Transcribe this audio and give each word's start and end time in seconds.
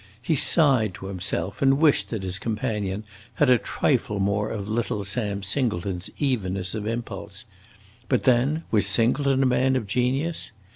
He 0.19 0.33
sighed 0.33 0.95
to 0.95 1.05
himself, 1.05 1.61
and 1.61 1.77
wished 1.77 2.09
that 2.09 2.23
his 2.23 2.39
companion 2.39 3.03
had 3.35 3.51
a 3.51 3.59
trifle 3.59 4.19
more 4.19 4.49
of 4.49 4.67
little 4.67 5.05
Sam 5.05 5.43
Singleton's 5.43 6.09
evenness 6.17 6.73
of 6.73 6.87
impulse. 6.87 7.45
But 8.09 8.23
then, 8.23 8.63
was 8.71 8.87
Singleton 8.87 9.43
a 9.43 9.45
man 9.45 9.75
of 9.75 9.85
genius? 9.85 10.53